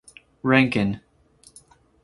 [0.41, 0.99] Rankin.